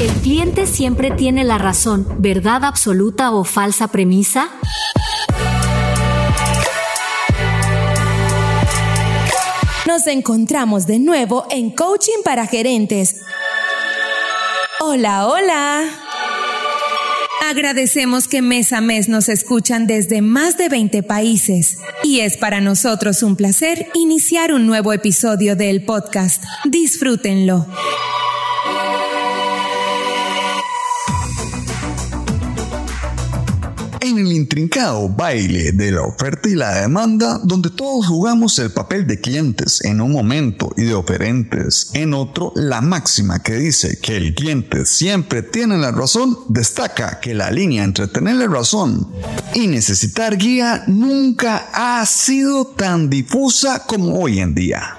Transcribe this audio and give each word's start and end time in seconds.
¿El 0.00 0.10
cliente 0.22 0.66
siempre 0.66 1.10
tiene 1.10 1.44
la 1.44 1.58
razón, 1.58 2.06
verdad 2.20 2.64
absoluta 2.64 3.32
o 3.32 3.44
falsa 3.44 3.88
premisa? 3.88 4.48
Nos 9.86 10.06
encontramos 10.06 10.86
de 10.86 11.00
nuevo 11.00 11.46
en 11.50 11.70
Coaching 11.70 12.22
para 12.24 12.46
Gerentes. 12.46 13.20
Hola, 14.80 15.26
hola. 15.26 15.82
Agradecemos 17.50 18.26
que 18.26 18.40
mes 18.40 18.72
a 18.72 18.80
mes 18.80 19.10
nos 19.10 19.28
escuchan 19.28 19.86
desde 19.86 20.22
más 20.22 20.56
de 20.56 20.70
20 20.70 21.02
países 21.02 21.76
y 22.02 22.20
es 22.20 22.38
para 22.38 22.62
nosotros 22.62 23.22
un 23.22 23.36
placer 23.36 23.88
iniciar 23.92 24.54
un 24.54 24.66
nuevo 24.66 24.94
episodio 24.94 25.56
del 25.56 25.84
podcast. 25.84 26.42
Disfrútenlo. 26.64 27.66
En 34.02 34.18
el 34.18 34.32
intrincado 34.32 35.10
baile 35.10 35.72
de 35.72 35.92
la 35.92 36.02
oferta 36.02 36.48
y 36.48 36.54
la 36.54 36.80
demanda, 36.80 37.38
donde 37.44 37.68
todos 37.68 38.06
jugamos 38.06 38.58
el 38.58 38.70
papel 38.70 39.06
de 39.06 39.20
clientes 39.20 39.84
en 39.84 40.00
un 40.00 40.12
momento 40.12 40.72
y 40.76 40.84
de 40.84 40.94
oferentes 40.94 41.90
en 41.92 42.14
otro, 42.14 42.52
la 42.54 42.80
máxima 42.80 43.42
que 43.42 43.56
dice 43.56 43.98
que 44.00 44.16
el 44.16 44.34
cliente 44.34 44.86
siempre 44.86 45.42
tiene 45.42 45.76
la 45.76 45.90
razón 45.90 46.38
destaca 46.48 47.20
que 47.20 47.34
la 47.34 47.50
línea 47.50 47.84
entre 47.84 48.08
tener 48.08 48.36
la 48.36 48.46
razón 48.46 49.06
y 49.54 49.66
necesitar 49.66 50.38
guía 50.38 50.84
nunca 50.86 51.68
ha 51.74 52.06
sido 52.06 52.64
tan 52.64 53.10
difusa 53.10 53.84
como 53.86 54.18
hoy 54.18 54.40
en 54.40 54.54
día. 54.54 54.96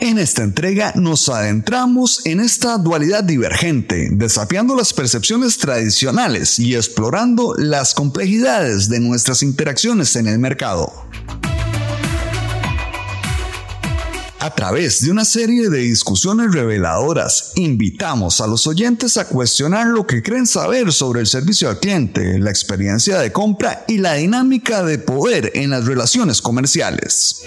En 0.00 0.18
esta 0.18 0.42
entrega 0.42 0.92
nos 0.94 1.28
adentramos 1.28 2.24
en 2.26 2.40
esta 2.40 2.76
dualidad 2.76 3.24
divergente, 3.24 4.08
desafiando 4.12 4.76
las 4.76 4.92
percepciones 4.92 5.56
tradicionales 5.56 6.58
y 6.58 6.74
explorando 6.74 7.54
las 7.56 7.94
complejidades 7.94 8.88
de 8.88 9.00
nuestras 9.00 9.42
interacciones 9.42 10.14
en 10.16 10.26
el 10.26 10.38
mercado. 10.38 10.92
A 14.38 14.54
través 14.54 15.00
de 15.02 15.10
una 15.10 15.24
serie 15.24 15.70
de 15.70 15.78
discusiones 15.78 16.52
reveladoras, 16.52 17.52
invitamos 17.56 18.40
a 18.40 18.46
los 18.46 18.66
oyentes 18.66 19.16
a 19.16 19.26
cuestionar 19.26 19.88
lo 19.88 20.06
que 20.06 20.22
creen 20.22 20.46
saber 20.46 20.92
sobre 20.92 21.20
el 21.20 21.26
servicio 21.26 21.68
al 21.68 21.80
cliente, 21.80 22.38
la 22.38 22.50
experiencia 22.50 23.18
de 23.18 23.32
compra 23.32 23.84
y 23.88 23.98
la 23.98 24.14
dinámica 24.14 24.84
de 24.84 24.98
poder 24.98 25.50
en 25.54 25.70
las 25.70 25.86
relaciones 25.86 26.42
comerciales. 26.42 27.42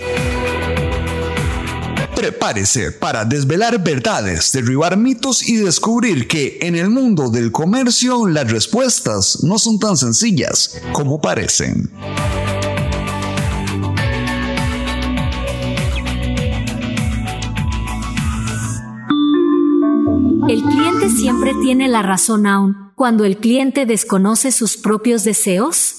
Prepárese 2.19 2.91
para 2.91 3.23
desvelar 3.23 3.81
verdades, 3.81 4.51
derribar 4.51 4.97
mitos 4.97 5.41
y 5.47 5.55
descubrir 5.55 6.27
que 6.27 6.59
en 6.61 6.75
el 6.75 6.89
mundo 6.89 7.29
del 7.29 7.49
comercio 7.49 8.27
las 8.27 8.51
respuestas 8.51 9.41
no 9.45 9.57
son 9.57 9.79
tan 9.79 9.95
sencillas 9.95 10.81
como 10.91 11.21
parecen. 11.21 11.89
¿El 20.49 20.61
cliente 20.61 21.09
siempre 21.15 21.53
tiene 21.61 21.87
la 21.87 22.01
razón 22.01 22.47
aún 22.47 22.91
cuando 22.95 23.23
el 23.23 23.37
cliente 23.37 23.85
desconoce 23.85 24.51
sus 24.51 24.75
propios 24.75 25.23
deseos? 25.23 25.98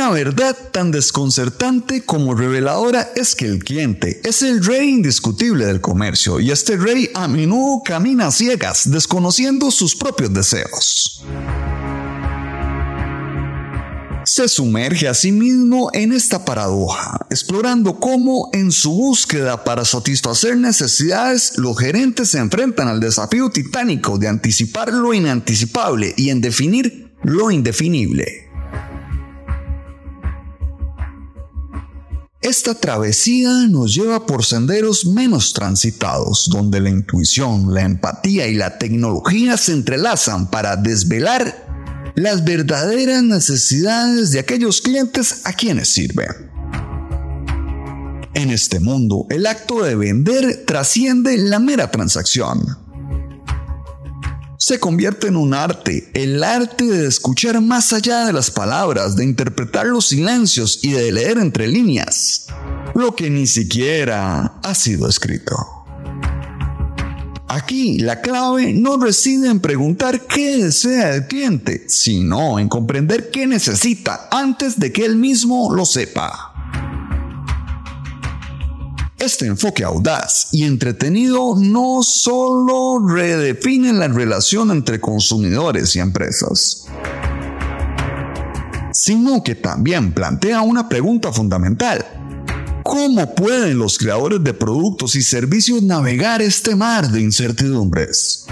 Una 0.00 0.12
verdad 0.12 0.56
tan 0.72 0.90
desconcertante 0.92 2.06
como 2.06 2.34
reveladora 2.34 3.12
es 3.16 3.34
que 3.34 3.44
el 3.44 3.62
cliente 3.62 4.22
es 4.24 4.40
el 4.40 4.64
rey 4.64 4.88
indiscutible 4.88 5.66
del 5.66 5.82
comercio 5.82 6.40
y 6.40 6.50
este 6.50 6.78
rey 6.78 7.10
a 7.12 7.28
menudo 7.28 7.82
camina 7.84 8.28
a 8.28 8.30
ciegas, 8.30 8.90
desconociendo 8.90 9.70
sus 9.70 9.94
propios 9.94 10.32
deseos. 10.32 11.22
Se 14.24 14.48
sumerge 14.48 15.06
a 15.06 15.12
sí 15.12 15.32
mismo 15.32 15.90
en 15.92 16.14
esta 16.14 16.46
paradoja, 16.46 17.26
explorando 17.28 18.00
cómo 18.00 18.48
en 18.54 18.72
su 18.72 18.92
búsqueda 18.92 19.64
para 19.64 19.84
satisfacer 19.84 20.56
necesidades 20.56 21.58
los 21.58 21.78
gerentes 21.78 22.30
se 22.30 22.38
enfrentan 22.38 22.88
al 22.88 23.00
desafío 23.00 23.50
titánico 23.50 24.16
de 24.16 24.28
anticipar 24.28 24.94
lo 24.94 25.12
inanticipable 25.12 26.14
y 26.16 26.30
en 26.30 26.40
definir 26.40 27.12
lo 27.22 27.50
indefinible. 27.50 28.49
Esta 32.60 32.74
travesía 32.74 33.68
nos 33.70 33.94
lleva 33.94 34.26
por 34.26 34.44
senderos 34.44 35.06
menos 35.06 35.54
transitados, 35.54 36.50
donde 36.50 36.78
la 36.78 36.90
intuición, 36.90 37.72
la 37.72 37.80
empatía 37.80 38.48
y 38.48 38.54
la 38.54 38.76
tecnología 38.76 39.56
se 39.56 39.72
entrelazan 39.72 40.50
para 40.50 40.76
desvelar 40.76 42.12
las 42.16 42.44
verdaderas 42.44 43.22
necesidades 43.22 44.32
de 44.32 44.40
aquellos 44.40 44.82
clientes 44.82 45.40
a 45.44 45.54
quienes 45.54 45.88
sirven. 45.88 46.50
En 48.34 48.50
este 48.50 48.78
mundo, 48.78 49.24
el 49.30 49.46
acto 49.46 49.82
de 49.82 49.94
vender 49.94 50.66
trasciende 50.66 51.38
la 51.38 51.60
mera 51.60 51.90
transacción 51.90 52.76
se 54.60 54.78
convierte 54.78 55.26
en 55.26 55.36
un 55.36 55.54
arte, 55.54 56.10
el 56.12 56.44
arte 56.44 56.84
de 56.84 57.08
escuchar 57.08 57.58
más 57.62 57.94
allá 57.94 58.26
de 58.26 58.34
las 58.34 58.50
palabras, 58.50 59.16
de 59.16 59.24
interpretar 59.24 59.86
los 59.86 60.08
silencios 60.08 60.80
y 60.82 60.92
de 60.92 61.10
leer 61.10 61.38
entre 61.38 61.66
líneas, 61.66 62.46
lo 63.00 63.16
que 63.16 63.30
ni 63.30 63.46
siquiera 63.46 64.60
ha 64.62 64.74
sido 64.74 65.08
escrito. 65.08 65.56
Aquí 67.48 67.98
la 67.98 68.20
clave 68.20 68.72
no 68.74 68.96
reside 68.98 69.48
en 69.48 69.58
preguntar 69.58 70.26
qué 70.26 70.58
desea 70.58 71.16
el 71.16 71.26
cliente, 71.26 71.86
sino 71.88 72.58
en 72.60 72.68
comprender 72.68 73.30
qué 73.30 73.46
necesita 73.46 74.28
antes 74.30 74.78
de 74.78 74.92
que 74.92 75.04
él 75.04 75.16
mismo 75.16 75.74
lo 75.74 75.84
sepa. 75.84 76.52
Este 79.18 79.46
enfoque 79.46 79.82
audaz 79.82 80.48
y 80.52 80.64
entretenido 80.64 81.56
no 81.56 82.02
solo 82.02 83.04
redefine 83.08 83.92
la 83.94 84.08
relación 84.08 84.70
entre 84.70 85.00
consumidores 85.00 85.96
y 85.96 85.98
empresas, 85.98 86.86
sino 88.92 89.42
que 89.42 89.54
también 89.56 90.12
plantea 90.12 90.62
una 90.62 90.88
pregunta 90.88 91.32
fundamental. 91.32 92.19
¿Cómo 92.84 93.34
pueden 93.34 93.78
los 93.78 93.98
creadores 93.98 94.42
de 94.42 94.54
productos 94.54 95.14
y 95.14 95.22
servicios 95.22 95.82
navegar 95.82 96.40
este 96.42 96.74
mar 96.74 97.08
de 97.10 97.20
incertidumbres? 97.20 98.46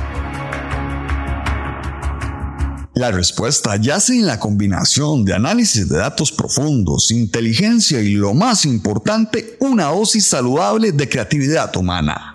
La 2.94 3.12
respuesta 3.12 3.76
yace 3.76 4.16
en 4.16 4.26
la 4.26 4.40
combinación 4.40 5.24
de 5.24 5.32
análisis 5.32 5.88
de 5.88 5.98
datos 5.98 6.32
profundos, 6.32 7.12
inteligencia 7.12 8.00
y 8.00 8.14
lo 8.14 8.34
más 8.34 8.64
importante, 8.64 9.56
una 9.60 9.84
dosis 9.84 10.26
saludable 10.26 10.90
de 10.90 11.08
creatividad 11.08 11.74
humana. 11.76 12.34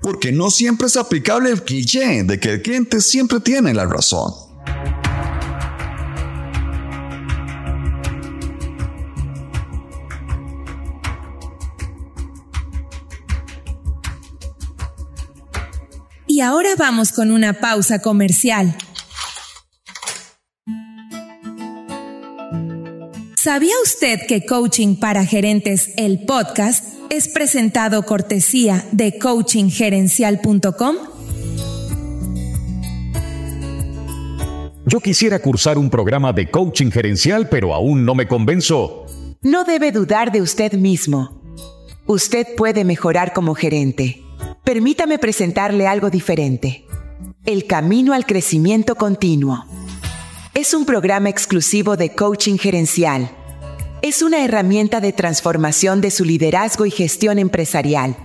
Porque 0.00 0.32
no 0.32 0.50
siempre 0.50 0.86
es 0.86 0.96
aplicable 0.96 1.50
el 1.50 1.62
cliché 1.62 2.22
de 2.24 2.40
que 2.40 2.54
el 2.54 2.62
cliente 2.62 3.02
siempre 3.02 3.40
tiene 3.40 3.74
la 3.74 3.84
razón. 3.84 4.45
Y 16.36 16.42
ahora 16.42 16.68
vamos 16.76 17.12
con 17.12 17.30
una 17.30 17.54
pausa 17.54 18.02
comercial. 18.02 18.76
¿Sabía 23.38 23.72
usted 23.82 24.18
que 24.28 24.44
Coaching 24.44 24.96
para 24.96 25.24
Gerentes, 25.24 25.94
el 25.96 26.26
podcast, 26.26 26.84
es 27.08 27.28
presentado 27.28 28.02
cortesía 28.02 28.84
de 28.92 29.18
coachinggerencial.com? 29.18 30.96
Yo 34.84 35.00
quisiera 35.00 35.38
cursar 35.38 35.78
un 35.78 35.88
programa 35.88 36.34
de 36.34 36.50
coaching 36.50 36.90
gerencial, 36.90 37.48
pero 37.48 37.72
aún 37.72 38.04
no 38.04 38.14
me 38.14 38.28
convenzo. 38.28 39.06
No 39.40 39.64
debe 39.64 39.90
dudar 39.90 40.32
de 40.32 40.42
usted 40.42 40.74
mismo. 40.74 41.40
Usted 42.04 42.46
puede 42.58 42.84
mejorar 42.84 43.32
como 43.32 43.54
gerente. 43.54 44.25
Permítame 44.66 45.20
presentarle 45.20 45.86
algo 45.86 46.10
diferente. 46.10 46.84
El 47.44 47.68
Camino 47.68 48.12
al 48.12 48.26
Crecimiento 48.26 48.96
Continuo. 48.96 49.64
Es 50.54 50.74
un 50.74 50.84
programa 50.84 51.28
exclusivo 51.28 51.96
de 51.96 52.16
coaching 52.16 52.58
gerencial. 52.58 53.30
Es 54.02 54.22
una 54.22 54.44
herramienta 54.44 55.00
de 55.00 55.12
transformación 55.12 56.00
de 56.00 56.10
su 56.10 56.24
liderazgo 56.24 56.84
y 56.84 56.90
gestión 56.90 57.38
empresarial. 57.38 58.16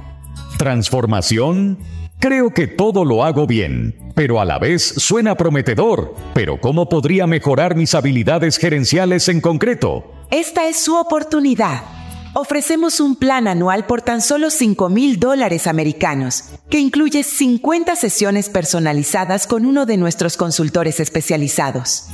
¿Transformación? 0.58 1.78
Creo 2.18 2.50
que 2.56 2.66
todo 2.66 3.06
lo 3.06 3.24
hago 3.24 3.46
bien. 3.46 3.96
pero 4.16 4.42
a 4.42 4.46
la 4.46 4.58
vez 4.58 4.82
suena 4.82 5.36
prometedor. 5.36 6.16
Pero 6.34 6.60
¿cómo 6.60 6.90
podría 6.90 7.28
mejorar 7.28 7.76
mis 7.76 7.94
habilidades 7.94 8.58
gerenciales 8.58 9.30
en 9.30 9.42
concreto? 9.42 10.12
Esta 10.32 10.68
es 10.68 10.84
su 10.84 10.96
oportunidad. 10.96 12.00
Ofrecemos 12.33 13.01
un 13.01 13.18
plan 13.18 13.48
anual 13.50 13.86
por 13.86 14.01
tan 14.01 14.22
solo 14.22 14.50
5 14.50 14.88
mil 14.88 15.19
dólares 15.19 15.68
americanos, 15.68 16.45
que 16.69 16.80
incluye 16.80 17.24
50 17.24 17.95
sesiones 17.98 18.48
personalizadas 18.48 19.48
con 19.48 19.66
uno 19.66 19.86
de 19.86 19.98
nuestros 19.98 20.38
consultores 20.38 21.01
especializados. 21.01 22.06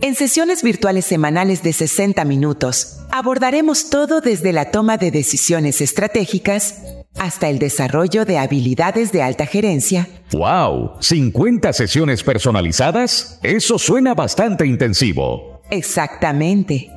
En 0.00 0.14
sesiones 0.14 0.62
virtuales 0.62 1.06
semanales 1.06 1.64
de 1.64 1.72
60 1.72 2.24
minutos, 2.24 2.98
abordaremos 3.10 3.90
todo 3.90 4.20
desde 4.20 4.52
la 4.52 4.70
toma 4.70 4.96
de 4.96 5.10
decisiones 5.10 5.80
estratégicas 5.80 6.76
hasta 7.18 7.48
el 7.48 7.58
desarrollo 7.58 8.24
de 8.24 8.38
habilidades 8.38 9.10
de 9.10 9.22
alta 9.22 9.44
gerencia. 9.44 10.08
¡Wow! 10.30 10.98
¿50 11.00 11.72
sesiones 11.72 12.22
personalizadas? 12.22 13.40
Eso 13.42 13.76
suena 13.76 14.14
bastante 14.14 14.66
intensivo. 14.66 15.62
Exactamente. 15.68 16.92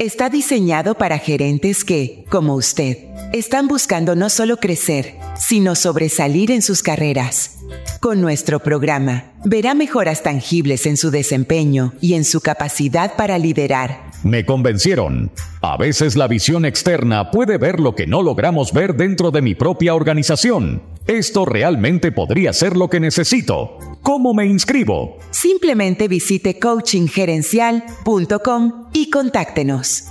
Está 0.00 0.28
diseñado 0.28 0.96
para 0.96 1.18
gerentes 1.18 1.84
que, 1.84 2.24
como 2.28 2.56
usted, 2.56 2.98
están 3.32 3.68
buscando 3.68 4.16
no 4.16 4.28
solo 4.28 4.56
crecer, 4.56 5.14
sino 5.38 5.76
sobresalir 5.76 6.50
en 6.50 6.62
sus 6.62 6.82
carreras. 6.82 7.58
Con 8.00 8.20
nuestro 8.20 8.60
programa, 8.60 9.32
verá 9.44 9.72
mejoras 9.74 10.22
tangibles 10.22 10.84
en 10.86 10.98
su 10.98 11.10
desempeño 11.10 11.94
y 12.00 12.14
en 12.14 12.24
su 12.24 12.40
capacidad 12.40 13.16
para 13.16 13.38
liderar. 13.38 14.04
Me 14.22 14.44
convencieron. 14.44 15.32
A 15.62 15.76
veces 15.76 16.14
la 16.16 16.28
visión 16.28 16.64
externa 16.64 17.30
puede 17.30 17.58
ver 17.58 17.78
lo 17.80 17.94
que 17.94 18.06
no 18.06 18.22
logramos 18.22 18.72
ver 18.72 18.94
dentro 18.94 19.30
de 19.30 19.42
mi 19.42 19.54
propia 19.54 19.94
organización. 19.94 20.82
Esto 21.06 21.44
realmente 21.44 22.10
podría 22.12 22.54
ser 22.54 22.76
lo 22.76 22.88
que 22.88 23.00
necesito. 23.00 23.78
¿Cómo 24.02 24.34
me 24.34 24.46
inscribo? 24.46 25.18
Simplemente 25.30 26.08
visite 26.08 26.58
coachinggerencial.com 26.58 28.86
y 28.92 29.10
contáctenos. 29.10 30.04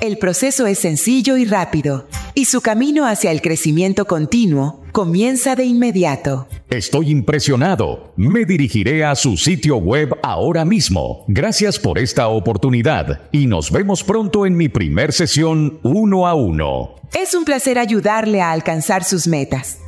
El 0.00 0.18
proceso 0.18 0.66
es 0.66 0.78
sencillo 0.78 1.36
y 1.36 1.44
rápido, 1.44 2.08
y 2.34 2.46
su 2.46 2.60
camino 2.60 3.06
hacia 3.06 3.32
el 3.32 3.42
crecimiento 3.42 4.06
continuo 4.06 4.82
comienza 4.92 5.56
de 5.56 5.64
inmediato. 5.64 6.46
Estoy 6.70 7.10
impresionado. 7.10 8.12
Me 8.14 8.44
dirigiré 8.44 9.04
a 9.04 9.16
su 9.16 9.36
sitio 9.36 9.78
web 9.78 10.16
ahora 10.22 10.64
mismo. 10.64 11.24
Gracias 11.26 11.80
por 11.80 11.98
esta 11.98 12.28
oportunidad 12.28 13.28
y 13.32 13.48
nos 13.48 13.72
vemos 13.72 14.04
pronto 14.04 14.46
en 14.46 14.56
mi 14.56 14.68
primer 14.68 15.12
sesión 15.12 15.80
uno 15.82 16.28
a 16.28 16.34
uno. 16.34 16.94
Es 17.12 17.34
un 17.34 17.44
placer 17.44 17.76
ayudarle 17.76 18.40
a 18.40 18.52
alcanzar 18.52 19.02
sus 19.02 19.26
metas. 19.26 19.78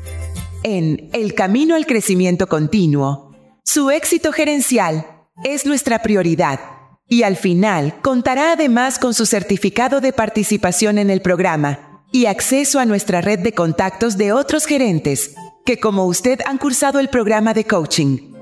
En 0.65 1.09
El 1.13 1.35
Camino 1.35 1.77
al 1.77 1.87
Crecimiento 1.87 2.49
Continuo, 2.49 3.31
su 3.63 3.93
éxito 3.93 4.33
gerencial 4.33 5.07
es 5.45 5.65
nuestra 5.67 6.03
prioridad 6.03 6.59
y 7.07 7.23
al 7.23 7.37
final 7.37 7.95
contará 8.03 8.55
además 8.55 8.99
con 8.99 9.15
su 9.15 9.25
certificado 9.27 10.01
de 10.01 10.13
participación 10.13 10.99
en 10.99 11.11
el 11.11 11.23
programa 11.23 12.03
y 12.11 12.27
acceso 12.27 12.81
a 12.81 12.87
nuestra 12.87 13.21
red 13.21 13.39
de 13.39 13.53
contactos 13.53 14.19
de 14.19 14.33
otros 14.33 14.67
gerentes 14.67 15.37
que 15.65 15.79
como 15.79 16.07
usted 16.07 16.41
han 16.47 16.59
cursado 16.59 16.99
el 16.99 17.09
programa 17.09 17.55
de 17.55 17.65
coaching. 17.65 18.33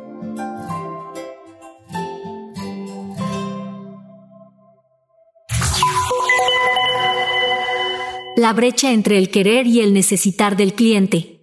La 8.36 8.54
brecha 8.54 8.90
entre 8.92 9.18
el 9.18 9.30
querer 9.30 9.66
y 9.66 9.80
el 9.80 9.92
necesitar 9.92 10.56
del 10.56 10.72
cliente. 10.72 11.39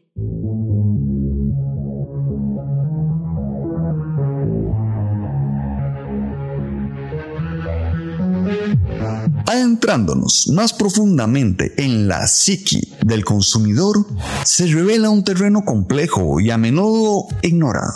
Adentrándonos 9.78 10.48
más 10.48 10.74
profundamente 10.74 11.76
en 11.78 12.08
la 12.08 12.26
psiqui 12.28 12.82
del 13.06 13.24
consumidor, 13.24 14.08
se 14.44 14.66
revela 14.66 15.12
un 15.12 15.24
terreno 15.24 15.64
complejo 15.64 16.40
y 16.40 16.50
a 16.50 16.58
menudo 16.58 17.28
ignorado. 17.44 17.94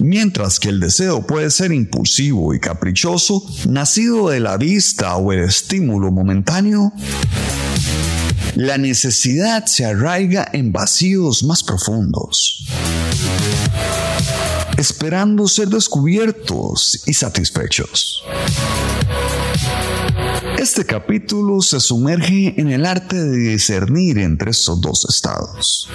Mientras 0.00 0.58
que 0.58 0.70
el 0.70 0.80
deseo 0.80 1.24
puede 1.24 1.50
ser 1.50 1.70
impulsivo 1.70 2.54
y 2.54 2.58
caprichoso, 2.58 3.44
nacido 3.68 4.30
de 4.30 4.40
la 4.40 4.56
vista 4.56 5.14
o 5.16 5.32
el 5.32 5.44
estímulo 5.44 6.10
momentáneo, 6.10 6.92
la 8.56 8.78
necesidad 8.78 9.66
se 9.66 9.86
arraiga 9.86 10.48
en 10.52 10.72
vacíos 10.72 11.44
más 11.44 11.62
profundos 11.62 12.66
esperando 14.78 15.48
ser 15.48 15.68
descubiertos 15.68 17.02
y 17.04 17.12
satisfechos. 17.12 18.22
Este 20.58 20.84
capítulo 20.84 21.62
se 21.62 21.78
sumerge 21.78 22.60
en 22.60 22.72
el 22.72 22.84
arte 22.84 23.14
de 23.14 23.36
discernir 23.36 24.18
entre 24.18 24.50
estos 24.50 24.80
dos 24.80 25.06
estados. 25.08 25.88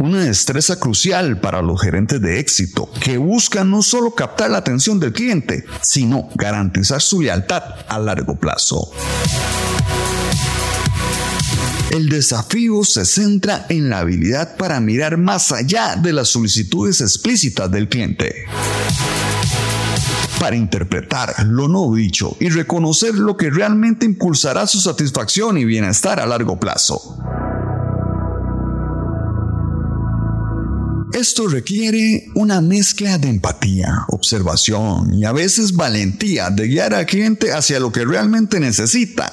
Una 0.00 0.24
destreza 0.24 0.80
crucial 0.80 1.38
para 1.38 1.62
los 1.62 1.80
gerentes 1.80 2.20
de 2.20 2.40
éxito 2.40 2.90
que 3.00 3.16
buscan 3.16 3.70
no 3.70 3.82
solo 3.82 4.16
captar 4.16 4.50
la 4.50 4.58
atención 4.58 4.98
del 4.98 5.12
cliente, 5.12 5.64
sino 5.80 6.28
garantizar 6.34 7.00
su 7.00 7.22
lealtad 7.22 7.62
a 7.86 8.00
largo 8.00 8.34
plazo. 8.34 8.90
El 11.92 12.08
desafío 12.08 12.82
se 12.82 13.04
centra 13.04 13.66
en 13.68 13.90
la 13.90 14.00
habilidad 14.00 14.56
para 14.56 14.80
mirar 14.80 15.18
más 15.18 15.52
allá 15.52 15.94
de 15.94 16.12
las 16.12 16.30
solicitudes 16.30 17.00
explícitas 17.00 17.70
del 17.70 17.88
cliente. 17.88 18.46
Para 20.40 20.56
interpretar 20.56 21.34
lo 21.46 21.68
no 21.68 21.92
dicho 21.94 22.36
y 22.40 22.48
reconocer 22.48 23.14
lo 23.14 23.36
que 23.36 23.50
realmente 23.50 24.04
impulsará 24.04 24.66
su 24.66 24.80
satisfacción 24.80 25.56
y 25.58 25.64
bienestar 25.64 26.20
a 26.20 26.26
largo 26.26 26.58
plazo. 26.60 27.18
Esto 31.12 31.46
requiere 31.46 32.26
una 32.34 32.60
mezcla 32.60 33.18
de 33.18 33.28
empatía, 33.28 34.04
observación 34.08 35.14
y 35.14 35.24
a 35.24 35.32
veces 35.32 35.74
valentía 35.74 36.50
de 36.50 36.66
guiar 36.66 36.92
al 36.92 37.06
cliente 37.06 37.52
hacia 37.52 37.78
lo 37.78 37.92
que 37.92 38.04
realmente 38.04 38.58
necesita 38.58 39.32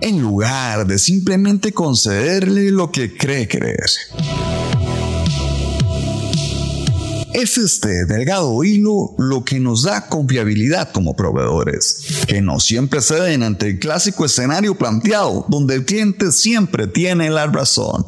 en 0.00 0.20
lugar 0.20 0.86
de 0.86 0.98
simplemente 0.98 1.72
concederle 1.72 2.70
lo 2.70 2.90
que 2.90 3.16
cree 3.16 3.46
querer. 3.46 3.86
Es 7.34 7.58
este 7.58 8.06
delgado 8.06 8.64
hilo 8.64 9.14
lo 9.18 9.44
que 9.44 9.60
nos 9.60 9.82
da 9.82 10.08
confiabilidad 10.08 10.92
como 10.92 11.14
proveedores, 11.14 12.24
que 12.26 12.40
no 12.40 12.58
siempre 12.58 13.02
ceden 13.02 13.42
ante 13.42 13.68
el 13.68 13.78
clásico 13.78 14.24
escenario 14.24 14.76
planteado, 14.76 15.44
donde 15.48 15.74
el 15.74 15.84
cliente 15.84 16.32
siempre 16.32 16.86
tiene 16.86 17.28
la 17.30 17.46
razón. 17.46 18.04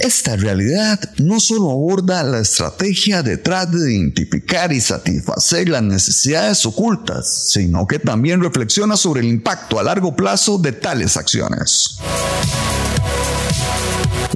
Esta 0.00 0.36
realidad 0.36 0.98
no 1.18 1.38
solo 1.38 1.70
aborda 1.70 2.24
la 2.24 2.40
estrategia 2.40 3.22
detrás 3.22 3.70
de 3.70 3.92
identificar 3.94 4.72
y 4.72 4.80
satisfacer 4.80 5.68
las 5.68 5.82
necesidades 5.82 6.66
ocultas, 6.66 7.50
sino 7.52 7.86
que 7.86 8.00
también 8.00 8.40
reflexiona 8.42 8.96
sobre 8.96 9.20
el 9.20 9.28
impacto 9.28 9.78
a 9.78 9.84
largo 9.84 10.16
plazo 10.16 10.58
de 10.58 10.72
tales 10.72 11.16
acciones. 11.16 11.98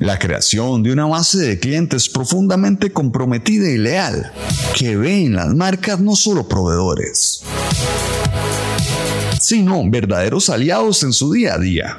La 0.06 0.20
creación 0.20 0.84
de 0.84 0.92
una 0.92 1.06
base 1.06 1.38
de 1.38 1.58
clientes 1.58 2.08
profundamente 2.08 2.92
comprometida 2.92 3.68
y 3.68 3.76
leal, 3.76 4.30
que 4.76 4.96
ve 4.96 5.25
en 5.25 5.34
las 5.34 5.52
marcas 5.52 5.98
no 5.98 6.14
solo 6.14 6.46
proveedores, 6.46 7.42
sino 9.40 9.82
verdaderos 9.90 10.48
aliados 10.48 11.02
en 11.02 11.12
su 11.12 11.32
día 11.32 11.54
a 11.54 11.58
día. 11.58 11.98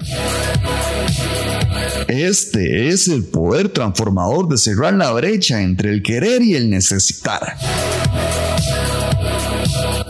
Este 2.07 2.87
es 2.87 3.09
el 3.09 3.25
poder 3.25 3.67
transformador 3.67 4.47
de 4.47 4.57
cerrar 4.57 4.93
la 4.93 5.11
brecha 5.11 5.61
entre 5.61 5.91
el 5.91 6.01
querer 6.01 6.41
y 6.41 6.55
el 6.55 6.69
necesitar. 6.69 7.57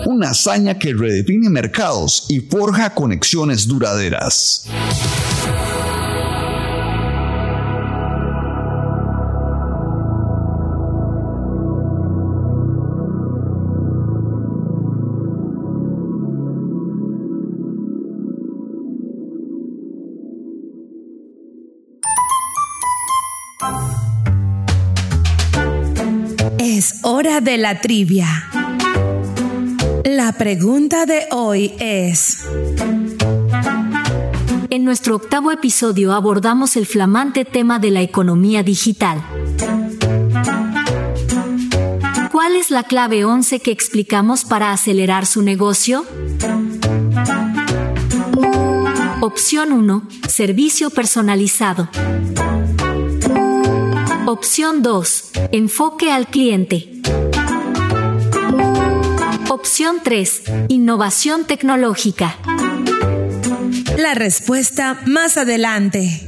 Una 0.05 0.29
hazaña 0.29 0.77
que 0.77 0.93
redefine 0.93 1.49
mercados 1.49 2.27
y 2.29 2.41
forja 2.41 2.93
conexiones 2.93 3.67
duraderas. 3.67 4.67
Es 26.59 26.99
hora 27.03 27.41
de 27.41 27.57
la 27.57 27.81
trivia. 27.81 28.27
La 30.03 30.33
pregunta 30.33 31.05
de 31.05 31.27
hoy 31.31 31.73
es, 31.79 32.45
nuestro 34.87 35.17
octavo 35.17 35.51
episodio 35.51 36.13
abordamos 36.13 36.77
el 36.77 36.85
flamante 36.85 37.43
tema 37.43 37.77
de 37.77 37.91
la 37.91 38.01
economía 38.01 38.63
digital. 38.63 39.21
¿Cuál 42.31 42.55
es 42.55 42.71
la 42.71 42.83
clave 42.83 43.25
11 43.25 43.59
que 43.59 43.71
explicamos 43.71 44.45
para 44.45 44.71
acelerar 44.71 45.25
su 45.25 45.41
negocio? 45.41 46.05
Opción 49.19 49.73
1. 49.73 50.07
Servicio 50.29 50.89
personalizado. 50.89 51.89
Opción 54.25 54.81
2. 54.81 55.26
Enfoque 55.51 56.11
al 56.11 56.27
cliente. 56.27 57.01
Opción 59.49 59.97
3. 60.03 60.43
Innovación 60.67 61.45
tecnológica. 61.45 62.35
La 63.97 64.13
respuesta 64.13 64.99
más 65.05 65.37
adelante. 65.37 66.21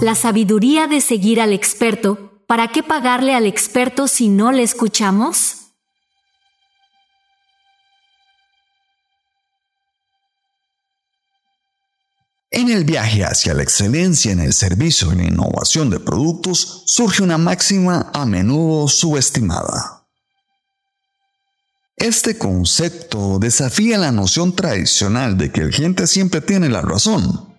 La 0.00 0.14
sabiduría 0.14 0.86
de 0.86 1.00
seguir 1.00 1.40
al 1.40 1.52
experto. 1.52 2.42
¿Para 2.46 2.68
qué 2.68 2.82
pagarle 2.82 3.34
al 3.34 3.46
experto 3.46 4.06
si 4.06 4.28
no 4.28 4.52
le 4.52 4.62
escuchamos? 4.62 5.63
En 12.56 12.70
el 12.70 12.84
viaje 12.84 13.24
hacia 13.24 13.52
la 13.52 13.64
excelencia 13.64 14.30
en 14.30 14.38
el 14.38 14.52
servicio 14.52 15.12
y 15.12 15.16
la 15.16 15.24
innovación 15.24 15.90
de 15.90 15.98
productos 15.98 16.84
surge 16.86 17.20
una 17.24 17.36
máxima 17.36 18.12
a 18.14 18.24
menudo 18.26 18.86
subestimada. 18.86 20.06
Este 21.96 22.38
concepto 22.38 23.40
desafía 23.40 23.98
la 23.98 24.12
noción 24.12 24.54
tradicional 24.54 25.36
de 25.36 25.50
que 25.50 25.62
el 25.62 25.70
cliente 25.70 26.06
siempre 26.06 26.40
tiene 26.40 26.68
la 26.68 26.80
razón, 26.80 27.52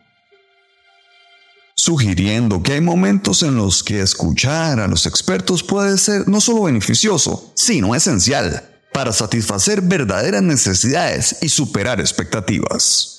sugiriendo 1.76 2.64
que 2.64 2.76
hay 2.76 2.82
momentos 2.82 3.44
en 3.44 3.58
los 3.58 3.84
que 3.84 4.00
escuchar 4.00 4.80
a 4.80 4.88
los 4.88 5.08
expertos 5.08 5.62
puede 5.62 5.98
ser 5.98 6.30
no 6.30 6.40
solo 6.40 6.64
beneficioso, 6.64 7.52
sino 7.54 7.96
esencial 7.96 8.80
para 8.94 9.12
satisfacer 9.12 9.82
verdaderas 9.82 10.42
necesidades 10.42 11.36
y 11.42 11.50
superar 11.50 12.00
expectativas. 12.00 13.15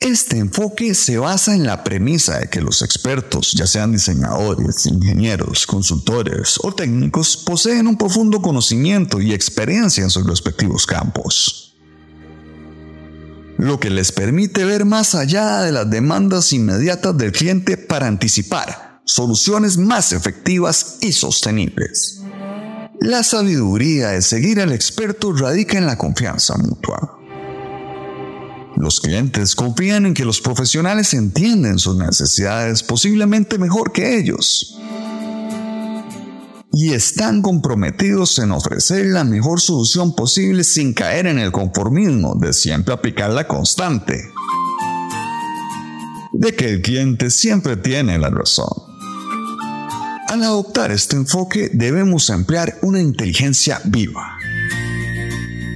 Este 0.00 0.38
enfoque 0.38 0.94
se 0.94 1.18
basa 1.18 1.54
en 1.54 1.64
la 1.64 1.82
premisa 1.82 2.38
de 2.38 2.48
que 2.48 2.60
los 2.60 2.82
expertos, 2.82 3.52
ya 3.52 3.66
sean 3.66 3.92
diseñadores, 3.92 4.84
ingenieros, 4.86 5.66
consultores 5.66 6.58
o 6.62 6.74
técnicos, 6.74 7.36
poseen 7.38 7.86
un 7.86 7.96
profundo 7.96 8.42
conocimiento 8.42 9.20
y 9.20 9.32
experiencia 9.32 10.04
en 10.04 10.10
sus 10.10 10.26
respectivos 10.26 10.86
campos, 10.86 11.74
lo 13.56 13.80
que 13.80 13.88
les 13.88 14.12
permite 14.12 14.64
ver 14.64 14.84
más 14.84 15.14
allá 15.14 15.62
de 15.62 15.72
las 15.72 15.88
demandas 15.88 16.52
inmediatas 16.52 17.16
del 17.16 17.32
cliente 17.32 17.76
para 17.76 18.06
anticipar 18.06 19.00
soluciones 19.06 19.76
más 19.76 20.12
efectivas 20.12 20.98
y 21.00 21.12
sostenibles. 21.12 22.20
La 23.00 23.22
sabiduría 23.22 24.10
de 24.10 24.22
seguir 24.22 24.60
al 24.60 24.72
experto 24.72 25.32
radica 25.32 25.78
en 25.78 25.86
la 25.86 25.98
confianza 25.98 26.56
mutua. 26.56 27.23
Los 28.76 29.00
clientes 29.00 29.54
confían 29.54 30.06
en 30.06 30.14
que 30.14 30.24
los 30.24 30.40
profesionales 30.40 31.14
entienden 31.14 31.78
sus 31.78 31.96
necesidades 31.96 32.82
posiblemente 32.82 33.58
mejor 33.58 33.92
que 33.92 34.18
ellos. 34.18 34.78
Y 36.72 36.92
están 36.92 37.40
comprometidos 37.40 38.38
en 38.40 38.50
ofrecer 38.50 39.06
la 39.06 39.22
mejor 39.22 39.60
solución 39.60 40.14
posible 40.16 40.64
sin 40.64 40.92
caer 40.92 41.28
en 41.28 41.38
el 41.38 41.52
conformismo 41.52 42.34
de 42.34 42.52
siempre 42.52 42.92
aplicar 42.92 43.30
la 43.30 43.46
constante. 43.46 44.20
De 46.32 46.56
que 46.56 46.68
el 46.68 46.82
cliente 46.82 47.30
siempre 47.30 47.76
tiene 47.76 48.18
la 48.18 48.30
razón. 48.30 48.72
Al 50.26 50.42
adoptar 50.42 50.90
este 50.90 51.14
enfoque 51.14 51.70
debemos 51.72 52.28
emplear 52.28 52.76
una 52.82 53.00
inteligencia 53.00 53.80
viva 53.84 54.33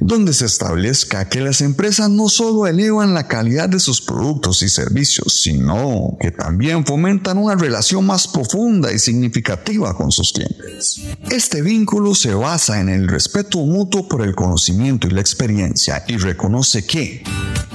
donde 0.01 0.33
se 0.33 0.45
establezca 0.45 1.27
que 1.29 1.41
las 1.41 1.61
empresas 1.61 2.09
no 2.09 2.29
solo 2.29 2.67
elevan 2.67 3.13
la 3.13 3.27
calidad 3.27 3.69
de 3.69 3.79
sus 3.79 4.01
productos 4.01 4.61
y 4.61 4.69
servicios, 4.69 5.41
sino 5.41 6.17
que 6.19 6.31
también 6.31 6.85
fomentan 6.85 7.37
una 7.37 7.55
relación 7.55 8.05
más 8.05 8.27
profunda 8.27 8.91
y 8.91 8.99
significativa 8.99 9.95
con 9.95 10.11
sus 10.11 10.33
clientes. 10.33 11.01
Este 11.29 11.61
vínculo 11.61 12.15
se 12.15 12.33
basa 12.33 12.79
en 12.79 12.89
el 12.89 13.07
respeto 13.07 13.59
mutuo 13.59 14.07
por 14.07 14.21
el 14.21 14.35
conocimiento 14.35 15.07
y 15.07 15.11
la 15.11 15.21
experiencia 15.21 16.03
y 16.07 16.17
reconoce 16.17 16.85
que, 16.85 17.23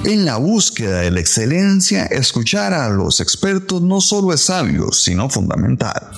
en 0.05 0.23
la 0.23 0.37
búsqueda 0.37 1.01
de 1.01 1.11
la 1.11 1.19
excelencia, 1.19 2.05
escuchar 2.05 2.73
a 2.73 2.89
los 2.89 3.19
expertos 3.19 3.81
no 3.81 4.01
solo 4.01 4.33
es 4.33 4.41
sabio, 4.41 4.91
sino 4.91 5.29
fundamental. 5.29 6.11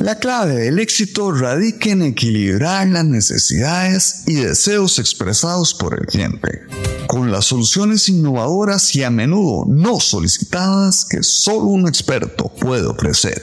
La 0.00 0.18
clave 0.18 0.54
del 0.54 0.78
éxito 0.78 1.32
radica 1.32 1.90
en 1.90 2.02
equilibrar 2.02 2.86
las 2.88 3.04
necesidades 3.04 4.22
y 4.26 4.34
deseos 4.34 4.98
expresados 4.98 5.74
por 5.74 5.98
el 5.98 6.06
cliente, 6.06 6.62
con 7.06 7.30
las 7.30 7.46
soluciones 7.46 8.08
innovadoras 8.08 8.94
y 8.94 9.02
a 9.02 9.10
menudo 9.10 9.66
no 9.68 10.00
solicitadas 10.00 11.04
que 11.04 11.22
solo 11.22 11.64
un 11.64 11.86
experto 11.86 12.50
puede 12.60 12.86
ofrecer, 12.86 13.42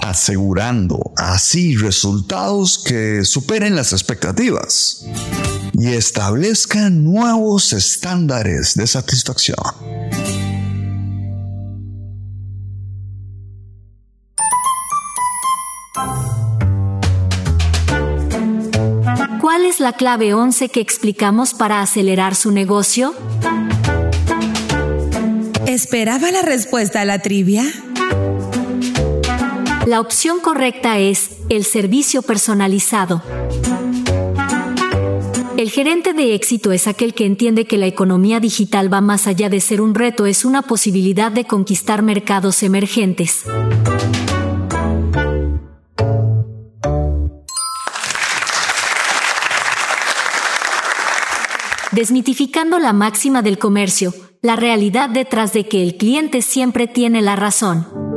asegurando 0.00 1.12
así 1.16 1.76
resultados 1.76 2.78
que 2.78 3.24
superen 3.24 3.76
las 3.76 3.92
expectativas 3.92 5.04
y 5.78 5.94
establezcan 5.94 7.04
nuevos 7.04 7.72
estándares 7.72 8.74
de 8.74 8.86
satisfacción. 8.86 9.56
¿Cuál 19.40 19.64
es 19.64 19.78
la 19.78 19.92
clave 19.92 20.34
11 20.34 20.68
que 20.68 20.80
explicamos 20.80 21.54
para 21.54 21.80
acelerar 21.80 22.34
su 22.34 22.50
negocio? 22.50 23.14
¿Esperaba 25.66 26.30
la 26.32 26.42
respuesta 26.42 27.02
a 27.02 27.04
la 27.04 27.20
trivia? 27.20 27.64
La 29.86 30.00
opción 30.00 30.40
correcta 30.40 30.98
es 30.98 31.30
el 31.48 31.64
servicio 31.64 32.22
personalizado. 32.22 33.22
El 35.58 35.70
gerente 35.70 36.12
de 36.12 36.36
éxito 36.36 36.70
es 36.70 36.86
aquel 36.86 37.14
que 37.14 37.26
entiende 37.26 37.64
que 37.64 37.78
la 37.78 37.86
economía 37.86 38.38
digital 38.38 38.94
va 38.94 39.00
más 39.00 39.26
allá 39.26 39.48
de 39.48 39.58
ser 39.58 39.80
un 39.80 39.92
reto, 39.92 40.26
es 40.26 40.44
una 40.44 40.62
posibilidad 40.62 41.32
de 41.32 41.46
conquistar 41.46 42.00
mercados 42.02 42.62
emergentes. 42.62 43.42
desmitificando 51.90 52.78
la 52.78 52.92
máxima 52.92 53.42
del 53.42 53.58
comercio, 53.58 54.14
la 54.40 54.54
realidad 54.54 55.10
detrás 55.10 55.52
de 55.52 55.66
que 55.66 55.82
el 55.82 55.96
cliente 55.96 56.42
siempre 56.42 56.86
tiene 56.86 57.22
la 57.22 57.34
razón. 57.34 58.07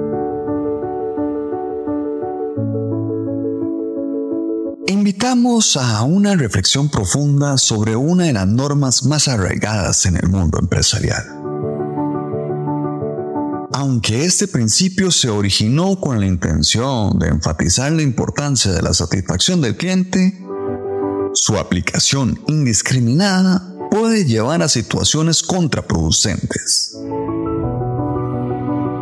Invitamos 5.12 5.76
a 5.76 6.04
una 6.04 6.38
reflexión 6.38 6.88
profunda 6.88 7.58
sobre 7.58 7.98
una 7.98 8.28
de 8.28 8.32
las 8.32 8.48
normas 8.48 9.04
más 9.04 9.28
arraigadas 9.28 10.06
en 10.06 10.16
el 10.16 10.30
mundo 10.30 10.58
empresarial. 10.58 11.22
Aunque 13.74 14.24
este 14.24 14.48
principio 14.48 15.12
se 15.12 15.30
originó 15.30 16.00
con 16.00 16.22
la 16.22 16.28
intención 16.28 17.20
de 17.20 17.28
enfatizar 17.28 17.92
la 17.92 18.04
importancia 18.04 18.72
de 18.72 18.82
la 18.82 18.94
satisfacción 18.94 19.60
del 19.60 19.76
cliente, 19.76 20.42
su 21.34 21.58
aplicación 21.58 22.40
indiscriminada 22.48 23.70
puede 23.92 24.24
llevar 24.24 24.62
a 24.62 24.70
situaciones 24.70 25.44
contraproducentes, 25.44 26.96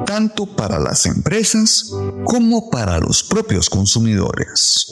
tanto 0.07 0.47
para 0.55 0.79
las 0.79 1.05
empresas 1.05 1.91
como 2.25 2.71
para 2.71 2.97
los 2.97 3.21
propios 3.21 3.69
consumidores. 3.69 4.87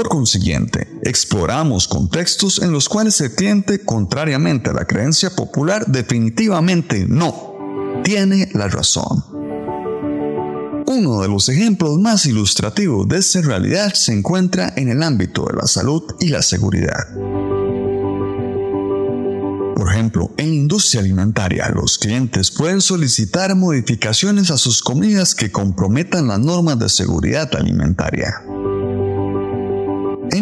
Por 0.00 0.08
consiguiente, 0.08 0.88
exploramos 1.02 1.86
contextos 1.86 2.62
en 2.62 2.72
los 2.72 2.88
cuales 2.88 3.20
el 3.20 3.34
cliente, 3.34 3.84
contrariamente 3.84 4.70
a 4.70 4.72
la 4.72 4.86
creencia 4.86 5.28
popular, 5.28 5.84
definitivamente 5.88 7.04
no 7.06 8.00
tiene 8.02 8.48
la 8.54 8.68
razón. 8.68 9.22
Uno 10.86 11.20
de 11.20 11.28
los 11.28 11.50
ejemplos 11.50 11.98
más 11.98 12.24
ilustrativos 12.24 13.08
de 13.08 13.18
esta 13.18 13.42
realidad 13.42 13.92
se 13.92 14.14
encuentra 14.14 14.72
en 14.74 14.88
el 14.88 15.02
ámbito 15.02 15.44
de 15.44 15.58
la 15.58 15.66
salud 15.66 16.02
y 16.18 16.28
la 16.28 16.40
seguridad. 16.40 17.06
Por 19.76 19.92
ejemplo, 19.92 20.30
en 20.38 20.54
industria 20.54 21.02
alimentaria, 21.02 21.70
los 21.74 21.98
clientes 21.98 22.50
pueden 22.50 22.80
solicitar 22.80 23.54
modificaciones 23.54 24.50
a 24.50 24.56
sus 24.56 24.82
comidas 24.82 25.34
que 25.34 25.52
comprometan 25.52 26.28
las 26.28 26.38
normas 26.38 26.78
de 26.78 26.88
seguridad 26.88 27.54
alimentaria. 27.54 28.42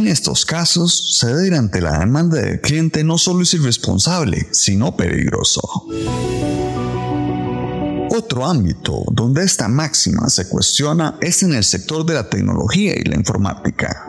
En 0.08 0.12
estos 0.12 0.46
casos, 0.46 1.18
ceder 1.18 1.52
ante 1.52 1.82
la 1.82 1.98
demanda 1.98 2.38
del 2.38 2.62
cliente 2.62 3.04
no 3.04 3.18
solo 3.18 3.42
es 3.42 3.52
irresponsable, 3.52 4.48
sino 4.52 4.96
peligroso. 4.96 5.60
Otro 8.16 8.46
ámbito 8.46 9.04
donde 9.12 9.44
esta 9.44 9.68
máxima 9.68 10.30
se 10.30 10.48
cuestiona 10.48 11.18
es 11.20 11.42
en 11.42 11.52
el 11.52 11.62
sector 11.62 12.06
de 12.06 12.14
la 12.14 12.30
tecnología 12.30 12.94
y 12.98 13.04
la 13.04 13.16
informática, 13.16 14.06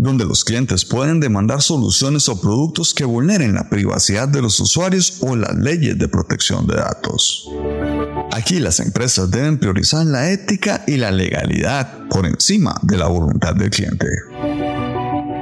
donde 0.00 0.24
los 0.24 0.44
clientes 0.44 0.84
pueden 0.84 1.20
demandar 1.20 1.62
soluciones 1.62 2.28
o 2.28 2.40
productos 2.40 2.94
que 2.94 3.04
vulneren 3.04 3.54
la 3.54 3.70
privacidad 3.70 4.26
de 4.26 4.42
los 4.42 4.58
usuarios 4.58 5.18
o 5.20 5.36
las 5.36 5.54
leyes 5.54 5.96
de 5.96 6.08
protección 6.08 6.66
de 6.66 6.74
datos. 6.74 7.48
Aquí 8.30 8.60
las 8.60 8.80
empresas 8.80 9.30
deben 9.30 9.58
priorizar 9.58 10.06
la 10.06 10.30
ética 10.30 10.84
y 10.86 10.96
la 10.96 11.10
legalidad 11.10 12.08
por 12.08 12.26
encima 12.26 12.78
de 12.82 12.96
la 12.96 13.08
voluntad 13.08 13.54
del 13.54 13.70
cliente. 13.70 14.06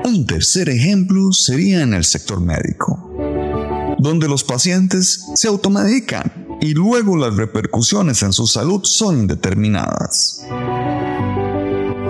Un 0.04 0.26
tercer 0.26 0.68
ejemplo 0.68 1.32
sería 1.32 1.82
en 1.82 1.94
el 1.94 2.04
sector 2.04 2.40
médico, 2.40 3.96
donde 3.98 4.28
los 4.28 4.44
pacientes 4.44 5.24
se 5.34 5.48
automedican 5.48 6.58
y 6.60 6.74
luego 6.74 7.16
las 7.16 7.36
repercusiones 7.36 8.22
en 8.22 8.32
su 8.32 8.46
salud 8.46 8.80
son 8.84 9.20
indeterminadas. 9.20 10.42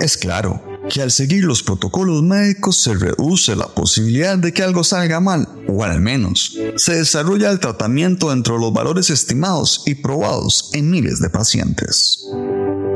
Es 0.01 0.17
claro 0.17 0.70
que 0.91 1.01
al 1.01 1.13
seguir 1.13 1.45
los 1.45 1.63
protocolos 1.63 2.23
médicos 2.23 2.77
se 2.77 2.95
reduce 2.95 3.55
la 3.55 3.69
posibilidad 3.69 4.37
de 4.37 4.53
que 4.53 4.65
algo 4.65 4.83
salga 4.83 5.21
mal, 5.21 5.49
o 5.69 5.85
al 5.85 6.01
menos 6.01 6.57
se 6.77 6.97
desarrolla 6.97 7.51
el 7.51 7.61
tratamiento 7.61 8.31
dentro 8.31 8.55
de 8.55 8.61
los 8.61 8.73
valores 8.73 9.09
estimados 9.09 9.85
y 9.87 9.95
probados 9.95 10.71
en 10.73 10.91
miles 10.91 11.21
de 11.21 11.31
pacientes. 11.31 12.27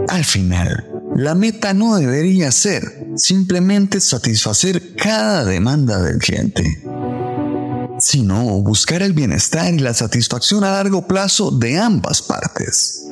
Al 0.08 0.24
final, 0.24 0.90
la 1.16 1.36
meta 1.36 1.72
no 1.72 1.96
debería 1.96 2.50
ser 2.50 2.82
simplemente 3.16 4.00
satisfacer 4.00 4.96
cada 4.96 5.44
demanda 5.44 6.02
del 6.02 6.18
cliente, 6.18 6.82
sino 8.00 8.60
buscar 8.60 9.02
el 9.02 9.12
bienestar 9.12 9.72
y 9.72 9.78
la 9.78 9.94
satisfacción 9.94 10.64
a 10.64 10.72
largo 10.72 11.06
plazo 11.06 11.52
de 11.52 11.78
ambas 11.78 12.22
partes 12.22 13.03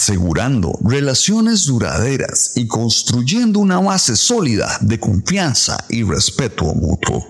asegurando 0.00 0.78
relaciones 0.82 1.66
duraderas 1.66 2.52
y 2.56 2.66
construyendo 2.66 3.60
una 3.60 3.78
base 3.80 4.16
sólida 4.16 4.78
de 4.80 4.98
confianza 4.98 5.84
y 5.90 6.02
respeto 6.04 6.64
mutuo. 6.74 7.22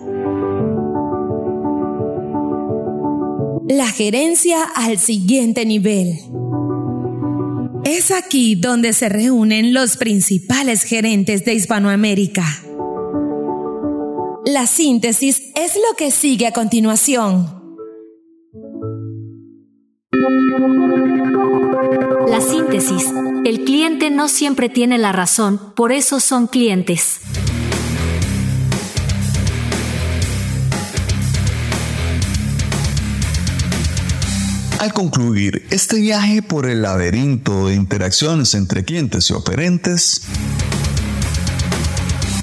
La 3.68 3.88
gerencia 3.88 4.62
al 4.76 5.00
siguiente 5.00 5.66
nivel. 5.66 6.16
Es 7.84 8.12
aquí 8.12 8.54
donde 8.54 8.92
se 8.92 9.08
reúnen 9.08 9.74
los 9.74 9.96
principales 9.96 10.84
gerentes 10.84 11.44
de 11.44 11.54
Hispanoamérica. 11.54 12.44
La 14.44 14.68
síntesis 14.68 15.42
es 15.56 15.74
lo 15.74 15.96
que 15.96 16.12
sigue 16.12 16.46
a 16.46 16.52
continuación. 16.52 17.60
La 22.30 22.40
síntesis. 22.40 23.06
El 23.44 23.64
cliente 23.64 24.08
no 24.08 24.28
siempre 24.28 24.68
tiene 24.68 24.98
la 24.98 25.10
razón, 25.10 25.60
por 25.74 25.90
eso 25.90 26.20
son 26.20 26.46
clientes. 26.46 27.18
Al 34.78 34.92
concluir 34.92 35.66
este 35.70 36.00
viaje 36.00 36.40
por 36.40 36.66
el 36.66 36.82
laberinto 36.82 37.66
de 37.66 37.74
interacciones 37.74 38.54
entre 38.54 38.84
clientes 38.84 39.28
y 39.30 39.32
oferentes, 39.32 40.22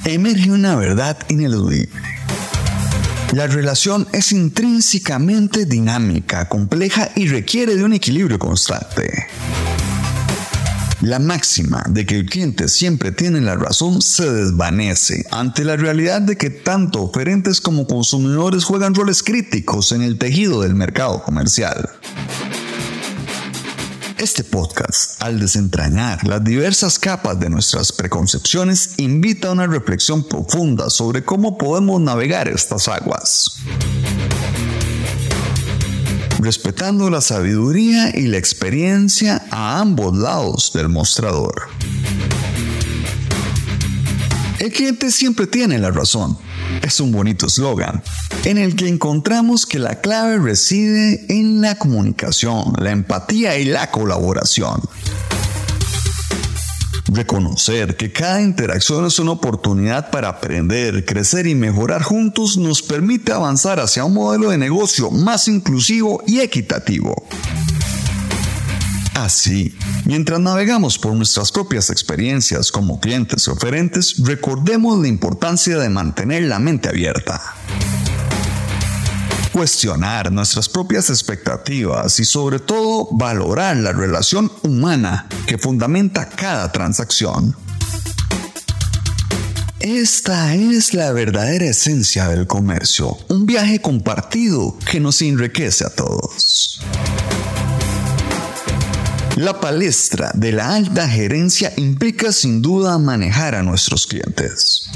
emerge 0.03 0.51
una 0.51 0.75
verdad 0.75 1.17
ineludible. 1.29 2.17
La 3.34 3.46
relación 3.46 4.08
es 4.14 4.32
intrínsecamente 4.32 5.66
dinámica, 5.66 6.48
compleja 6.48 7.12
y 7.16 7.28
requiere 7.28 7.76
de 7.76 7.84
un 7.84 7.94
equilibrio 7.94 8.40
constante. 8.40 9.28
La 11.02 11.20
máxima 11.20 11.84
de 11.90 12.06
que 12.06 12.16
el 12.16 12.26
cliente 12.26 12.70
siempre 12.70 13.12
tiene 13.12 13.42
la 13.42 13.56
razón 13.56 14.02
se 14.02 14.32
desvanece 14.32 15.26
ante 15.30 15.63
la 15.63 15.76
realidad 15.76 16.22
de 16.22 16.38
que 16.38 16.50
tanto 16.50 17.04
oferentes 17.04 17.62
como 17.62 17.86
consumidores 17.86 18.63
juegan 18.63 18.96
roles 18.96 19.22
críticos 19.22 19.92
en 19.92 20.02
el 20.02 20.18
tejido 20.18 20.62
del 20.62 20.74
mercado 20.74 21.22
comercial. 21.22 21.90
Este 24.17 24.43
podcast, 24.43 25.21
al 25.21 25.39
desentrañar 25.39 26.25
las 26.25 26.43
diversas 26.43 26.97
capas 26.97 27.39
de 27.39 27.51
nuestras 27.51 27.91
preconcepciones, 27.91 28.95
invita 28.97 29.49
a 29.49 29.51
una 29.51 29.67
reflexión 29.67 30.27
profunda 30.27 30.89
sobre 30.89 31.23
cómo 31.23 31.56
podemos 31.60 32.01
navegar 32.01 32.47
estas 32.47 32.88
aguas. 32.88 33.60
Respetando 36.39 37.12
la 37.12 37.21
sabiduría 37.21 38.10
y 38.17 38.25
la 38.25 38.38
experiencia 38.38 39.45
a 39.51 39.80
ambos 39.80 40.17
lados 40.17 40.71
del 40.73 40.89
mostrador. 40.89 41.67
El 44.58 44.71
cliente 44.71 45.12
siempre 45.12 45.45
tiene 45.45 45.77
la 45.77 45.91
razón. 45.91 46.39
Es 46.82 46.99
un 46.99 47.12
bonito 47.12 47.47
eslogan, 47.47 48.01
en 48.45 48.58
el 48.58 48.75
que 48.75 48.88
encontramos 48.88 49.65
que 49.65 49.80
la 49.80 50.01
clave 50.01 50.38
reside 50.38 51.25
en 51.30 51.62
la 51.62 51.75
comunicación, 51.75 52.73
la 52.80 52.91
empatía 52.91 53.58
y 53.58 53.65
la 53.65 53.91
colaboración. 53.91 54.82
Reconocer 57.10 57.95
que 57.95 58.12
cada 58.12 58.41
interacción 58.41 59.06
es 59.06 59.17
una 59.19 59.32
oportunidad 59.32 60.12
para 60.12 60.27
aprender, 60.27 61.06
crecer 61.06 61.47
y 61.47 61.56
mejorar 61.56 62.03
juntos 62.03 62.58
nos 62.58 62.82
permite 62.82 63.32
avanzar 63.32 63.80
hacia 63.80 64.03
un 64.03 64.13
modelo 64.13 64.49
de 64.49 64.58
negocio 64.58 65.10
más 65.10 65.47
inclusivo 65.47 66.21
y 66.27 66.41
equitativo. 66.41 67.15
Así, 69.17 69.75
mientras 70.06 70.39
navegamos 70.39 70.99
por 70.99 71.13
nuestras 71.13 71.51
propias 71.51 71.89
experiencias 71.89 72.71
como 72.71 72.99
clientes 72.99 73.47
y 73.47 73.49
oferentes, 73.49 74.13
recordemos 74.19 74.99
la 74.99 75.08
importancia 75.08 75.80
de 75.80 75.89
mantener 75.89 76.43
la 76.43 76.60
mente 76.60 76.88
abierta 76.88 77.41
cuestionar 79.51 80.32
nuestras 80.32 80.69
propias 80.69 81.10
expectativas 81.10 82.19
y 82.19 82.25
sobre 82.25 82.60
todo 82.60 83.08
valorar 83.12 83.75
la 83.77 83.91
relación 83.91 84.51
humana 84.62 85.27
que 85.47 85.58
fundamenta 85.58 86.30
cada 86.30 86.71
transacción. 86.71 87.56
Esta 89.80 90.53
es 90.53 90.93
la 90.93 91.12
verdadera 91.12 91.65
esencia 91.65 92.27
del 92.27 92.45
comercio, 92.45 93.17
un 93.30 93.47
viaje 93.47 93.82
compartido 93.82 94.77
que 94.91 94.99
nos 94.99 95.23
enriquece 95.23 95.86
a 95.86 95.89
todos. 95.89 96.47
La 99.38 99.62
palestra 99.62 100.32
de 100.34 100.52
la 100.52 100.73
alta 100.73 101.08
gerencia 101.08 101.71
implica 101.78 102.32
sin 102.32 102.63
duda 102.63 102.97
manejar 102.97 103.54
a 103.54 103.62
nuestros 103.62 104.08
clientes 104.08 104.89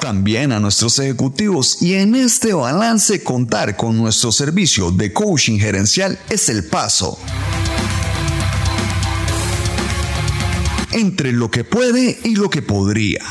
también 0.00 0.52
a 0.52 0.60
nuestros 0.60 0.98
ejecutivos 0.98 1.80
y 1.80 1.94
en 1.94 2.14
este 2.14 2.52
balance 2.52 3.24
contar 3.24 3.74
con 3.74 3.96
nuestro 3.96 4.30
servicio 4.32 4.90
de 4.90 5.14
coaching 5.14 5.58
gerencial 5.58 6.18
es 6.28 6.50
el 6.50 6.64
paso. 6.64 7.18
Entre 10.92 11.32
lo 11.32 11.50
que 11.50 11.64
puede 11.64 12.18
y 12.22 12.36
lo 12.36 12.50
que 12.50 12.60
podría. 12.60 13.22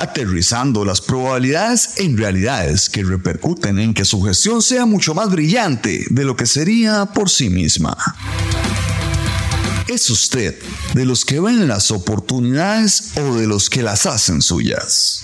Aterrizando 0.00 0.86
las 0.86 1.02
probabilidades 1.02 1.98
en 1.98 2.16
realidades 2.16 2.88
que 2.88 3.04
repercuten 3.04 3.78
en 3.78 3.92
que 3.92 4.06
su 4.06 4.22
gestión 4.22 4.62
sea 4.62 4.86
mucho 4.86 5.12
más 5.14 5.30
brillante 5.30 6.06
de 6.08 6.24
lo 6.24 6.36
que 6.36 6.46
sería 6.46 7.04
por 7.04 7.28
sí 7.28 7.50
misma. 7.50 7.94
¿Es 9.88 10.08
usted 10.08 10.58
de 10.94 11.04
los 11.04 11.26
que 11.26 11.38
ven 11.38 11.68
las 11.68 11.90
oportunidades 11.90 13.12
o 13.18 13.34
de 13.34 13.46
los 13.46 13.68
que 13.68 13.82
las 13.82 14.06
hacen 14.06 14.40
suyas? 14.40 15.22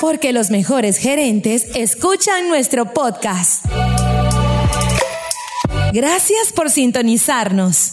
Porque 0.00 0.32
los 0.32 0.48
mejores 0.48 0.96
gerentes 0.96 1.66
escuchan 1.74 2.48
nuestro 2.48 2.94
podcast. 2.94 3.66
Gracias 5.92 6.50
por 6.54 6.70
sintonizarnos. 6.70 7.92